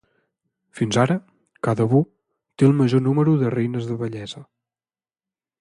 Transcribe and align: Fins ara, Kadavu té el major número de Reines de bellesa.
Fins 0.79 0.97
ara, 1.01 1.17
Kadavu 1.67 2.01
té 2.57 2.67
el 2.71 2.75
major 2.81 3.07
número 3.11 3.39
de 3.45 3.55
Reines 3.59 3.91
de 3.93 4.03
bellesa. 4.03 4.47